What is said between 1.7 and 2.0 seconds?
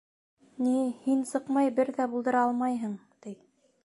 бер